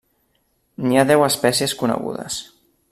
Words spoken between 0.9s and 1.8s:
ha deu espècies